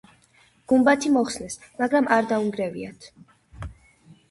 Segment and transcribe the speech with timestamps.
[0.71, 3.09] გუმბათი მოხსნეს, მაგრამ არ დაუნგრევიათ.